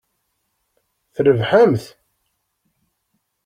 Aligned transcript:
Trebḥemt? 1.15 1.85